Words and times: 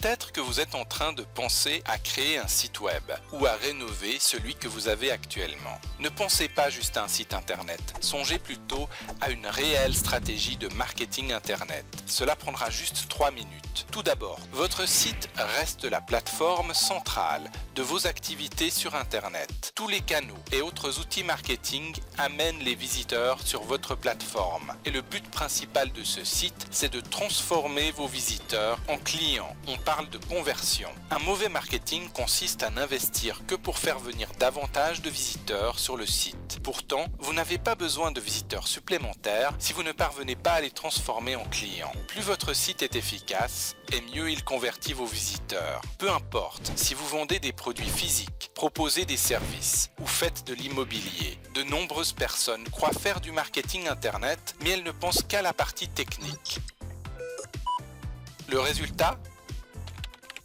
Peut-être 0.00 0.32
que 0.32 0.40
vous 0.40 0.60
êtes 0.60 0.74
en 0.74 0.86
train 0.86 1.12
de 1.12 1.24
penser 1.34 1.82
à 1.84 1.98
créer 1.98 2.38
un 2.38 2.48
site 2.48 2.80
web 2.80 3.02
ou 3.32 3.44
à 3.44 3.52
rénover 3.52 4.18
celui 4.18 4.54
que 4.54 4.66
vous 4.66 4.88
avez 4.88 5.10
actuellement. 5.10 5.78
Ne 5.98 6.08
pensez 6.08 6.48
pas 6.48 6.70
juste 6.70 6.96
à 6.96 7.04
un 7.04 7.08
site 7.08 7.34
internet, 7.34 7.80
songez 8.00 8.38
plutôt 8.38 8.88
à 9.20 9.28
une 9.28 9.46
réelle 9.46 9.94
stratégie 9.94 10.56
de 10.56 10.68
marketing 10.68 11.32
internet. 11.32 11.84
Cela 12.06 12.34
prendra 12.34 12.70
juste 12.70 13.08
3 13.10 13.30
minutes. 13.30 13.86
Tout 13.92 14.02
d'abord, 14.02 14.40
votre 14.52 14.88
site 14.88 15.28
reste 15.36 15.84
la 15.84 16.00
plateforme 16.00 16.72
centrale 16.72 17.50
de 17.74 17.82
vos 17.82 18.06
activités 18.06 18.70
sur 18.70 18.94
internet. 18.94 19.72
Tous 19.74 19.88
les 19.88 20.00
canaux 20.00 20.42
et 20.52 20.62
autres 20.62 20.98
outils 20.98 21.24
marketing 21.24 21.94
amènent 22.16 22.60
les 22.60 22.74
visiteurs 22.74 23.38
sur 23.44 23.64
votre 23.64 23.94
plateforme. 23.94 24.74
Et 24.86 24.90
le 24.90 25.02
but 25.02 25.28
principal 25.30 25.92
de 25.92 26.04
ce 26.04 26.24
site, 26.24 26.66
c'est 26.70 26.92
de 26.92 27.00
transformer 27.00 27.90
vos 27.92 28.06
visiteurs 28.06 28.78
en 28.88 28.96
clients 28.96 29.54
parle 29.96 30.08
de 30.08 30.18
conversion. 30.18 30.88
Un 31.10 31.18
mauvais 31.18 31.48
marketing 31.48 32.08
consiste 32.10 32.62
à 32.62 32.70
n'investir 32.70 33.44
que 33.48 33.56
pour 33.56 33.76
faire 33.76 33.98
venir 33.98 34.28
davantage 34.38 35.02
de 35.02 35.10
visiteurs 35.10 35.80
sur 35.80 35.96
le 35.96 36.06
site. 36.06 36.60
Pourtant, 36.62 37.06
vous 37.18 37.32
n'avez 37.32 37.58
pas 37.58 37.74
besoin 37.74 38.12
de 38.12 38.20
visiteurs 38.20 38.68
supplémentaires 38.68 39.52
si 39.58 39.72
vous 39.72 39.82
ne 39.82 39.90
parvenez 39.90 40.36
pas 40.36 40.52
à 40.52 40.60
les 40.60 40.70
transformer 40.70 41.34
en 41.34 41.42
clients. 41.42 41.90
Plus 42.06 42.20
votre 42.20 42.54
site 42.54 42.82
est 42.82 42.94
efficace, 42.94 43.74
et 43.90 44.00
mieux 44.14 44.30
il 44.30 44.44
convertit 44.44 44.92
vos 44.92 45.06
visiteurs. 45.06 45.80
Peu 45.98 46.08
importe 46.08 46.70
si 46.76 46.94
vous 46.94 47.08
vendez 47.08 47.40
des 47.40 47.52
produits 47.52 47.90
physiques, 47.90 48.52
proposez 48.54 49.06
des 49.06 49.16
services 49.16 49.90
ou 50.00 50.06
faites 50.06 50.46
de 50.46 50.54
l'immobilier. 50.54 51.36
De 51.56 51.64
nombreuses 51.64 52.12
personnes 52.12 52.68
croient 52.70 52.92
faire 52.92 53.20
du 53.20 53.32
marketing 53.32 53.88
Internet, 53.88 54.54
mais 54.60 54.70
elles 54.70 54.84
ne 54.84 54.92
pensent 54.92 55.24
qu'à 55.24 55.42
la 55.42 55.52
partie 55.52 55.88
technique. 55.88 56.60
Le 58.48 58.60
résultat? 58.60 59.18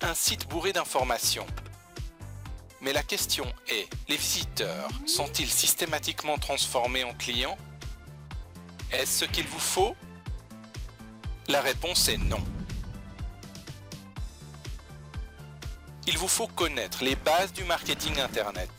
Un 0.01 0.13
site 0.13 0.47
bourré 0.47 0.73
d'informations. 0.73 1.47
Mais 2.81 2.93
la 2.93 3.03
question 3.03 3.45
est, 3.67 3.87
les 4.07 4.17
visiteurs 4.17 4.89
sont-ils 5.07 5.49
systématiquement 5.49 6.37
transformés 6.37 7.03
en 7.03 7.13
clients? 7.13 7.57
Est-ce 8.91 9.19
ce 9.19 9.25
qu'il 9.25 9.47
vous 9.47 9.59
faut? 9.59 9.95
La 11.47 11.61
réponse 11.61 12.07
est 12.09 12.17
non. 12.17 12.43
Il 16.07 16.17
vous 16.17 16.27
faut 16.27 16.47
connaître 16.47 17.03
les 17.03 17.15
bases 17.15 17.53
du 17.53 17.63
marketing 17.63 18.19
Internet. 18.19 18.69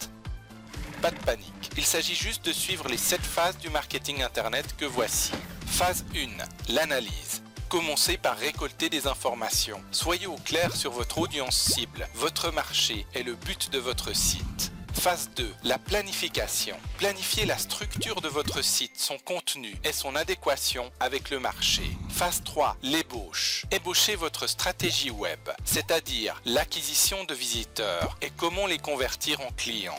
Pas 1.03 1.11
de 1.11 1.19
panique, 1.19 1.71
il 1.77 1.85
s'agit 1.85 2.15
juste 2.15 2.45
de 2.45 2.53
suivre 2.53 2.89
les 2.89 2.97
7 2.97 3.21
phases 3.21 3.59
du 3.59 3.69
marketing 3.69 4.23
Internet 4.23 4.77
que 4.77 4.85
voici. 4.85 5.33
Phase 5.67 6.05
1, 6.15 6.73
l'analyse. 6.73 7.43
Commencez 7.69 8.17
par 8.17 8.37
récolter 8.37 8.89
des 8.89 9.09
informations. 9.09 9.83
Soyez 9.91 10.29
au 10.29 10.37
clair 10.37 10.75
sur 10.77 10.93
votre 10.93 11.19
audience 11.19 11.57
cible, 11.57 12.07
votre 12.15 12.53
marché 12.53 13.07
et 13.13 13.25
le 13.25 13.35
but 13.35 13.71
de 13.73 13.81
votre 13.81 14.15
site. 14.15 14.71
Phase 14.95 15.31
2, 15.37 15.53
la 15.65 15.77
planification. 15.77 16.77
Planifiez 16.97 17.45
la 17.45 17.59
structure 17.59 18.21
de 18.21 18.29
votre 18.29 18.63
site, 18.63 18.97
son 18.97 19.19
contenu 19.19 19.75
et 19.83 19.93
son 19.93 20.15
adéquation 20.15 20.93
avec 21.01 21.31
le 21.31 21.41
marché. 21.41 21.83
Phase 22.09 22.45
3, 22.45 22.77
l'ébauche. 22.83 23.67
Ébauchez 23.73 24.15
votre 24.15 24.47
stratégie 24.47 25.11
web, 25.11 25.41
c'est-à-dire 25.65 26.41
l'acquisition 26.45 27.25
de 27.25 27.35
visiteurs 27.35 28.17
et 28.23 28.31
comment 28.37 28.69
les 28.69 28.79
convertir 28.79 29.41
en 29.41 29.51
clients. 29.57 29.99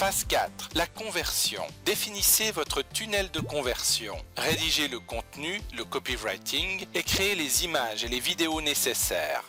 Phase 0.00 0.24
4. 0.28 0.70
La 0.76 0.86
conversion. 0.86 1.62
Définissez 1.84 2.52
votre 2.52 2.80
tunnel 2.80 3.30
de 3.32 3.40
conversion. 3.40 4.16
Rédigez 4.34 4.88
le 4.88 4.98
contenu, 4.98 5.60
le 5.76 5.84
copywriting 5.84 6.86
et 6.94 7.02
créez 7.02 7.34
les 7.34 7.66
images 7.66 8.02
et 8.02 8.08
les 8.08 8.18
vidéos 8.18 8.62
nécessaires. 8.62 9.44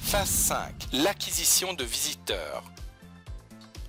Phase 0.00 0.28
5. 0.28 0.74
L'acquisition 0.92 1.72
de 1.72 1.84
visiteurs. 1.84 2.64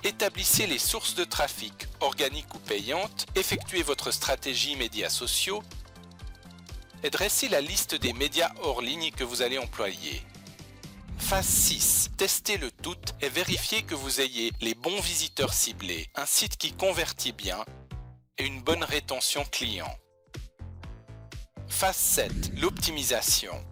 Établissez 0.04 0.68
les 0.68 0.78
sources 0.78 1.16
de 1.16 1.24
trafic, 1.24 1.88
organiques 2.00 2.54
ou 2.54 2.60
payantes, 2.60 3.26
effectuez 3.34 3.82
votre 3.82 4.12
stratégie 4.12 4.76
médias 4.76 5.10
sociaux 5.10 5.64
et 7.02 7.10
dressez 7.10 7.50
la 7.50 7.62
liste 7.62 7.96
des 7.96 8.14
médias 8.14 8.52
hors 8.62 8.84
ligne 8.84 9.10
que 9.10 9.24
vous 9.24 9.42
allez 9.42 9.58
employer. 9.58 10.22
Phase 11.30 11.46
6. 11.46 12.10
Testez 12.18 12.58
le 12.58 12.72
tout 12.72 12.98
et 13.22 13.30
vérifiez 13.30 13.84
que 13.84 13.94
vous 13.94 14.20
ayez 14.20 14.52
les 14.62 14.74
bons 14.74 15.00
visiteurs 15.00 15.54
ciblés, 15.54 16.08
un 16.16 16.26
site 16.26 16.58
qui 16.58 16.72
convertit 16.72 17.34
bien 17.34 17.64
et 18.40 18.48
une 18.48 18.64
bonne 18.64 18.84
rétention 18.84 19.46
client. 19.52 19.96
Phase 21.68 21.98
7. 21.98 22.60
L'optimisation. 22.60 23.64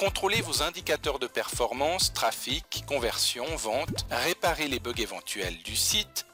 Contrôlez 0.00 0.40
vos 0.40 0.64
indicateurs 0.64 1.20
de 1.20 1.28
performance, 1.28 2.12
trafic, 2.12 2.82
conversion, 2.88 3.46
vente, 3.54 4.04
réparez 4.10 4.66
les 4.66 4.80
bugs 4.80 4.94
éventuels 4.98 5.62
du 5.62 5.76
site 5.76 6.26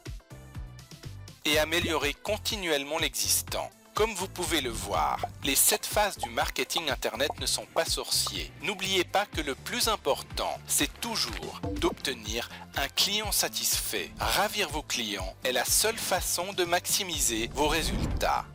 et 1.45 1.59
améliorez 1.59 2.15
continuellement 2.15 2.99
l'existant. 2.99 3.69
Comme 3.95 4.15
vous 4.15 4.27
pouvez 4.27 4.63
le 4.63 4.71
voir, 4.71 5.19
les 5.45 5.55
7 5.55 5.85
phases 5.85 6.17
du 6.17 6.31
marketing 6.31 6.89
Internet 6.89 7.31
ne 7.39 7.45
sont 7.45 7.67
pas 7.75 7.85
sorciers. 7.85 8.51
N'oubliez 8.63 9.05
pas 9.05 9.27
que 9.27 9.43
le 9.43 9.55
plus 9.55 9.89
important, 9.89 10.59
c'est 10.67 11.01
toujours 11.03 11.61
d'obtenir 11.79 12.49
un 12.77 12.89
client 12.89 13.31
satisfait. 13.33 14.11
Ravir 14.19 14.71
vos 14.71 14.83
clients 14.83 15.35
est 15.45 15.53
la 15.53 15.67
seule 15.67 15.99
façon 15.99 16.55
de 16.55 16.65
maximiser 16.65 17.51
vos 17.53 17.69
résultats. 17.69 18.47